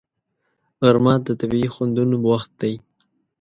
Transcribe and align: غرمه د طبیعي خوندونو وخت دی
غرمه 0.85 1.15
د 1.25 1.27
طبیعي 1.39 1.69
خوندونو 1.73 2.15
وخت 2.29 2.51
دی 2.61 2.73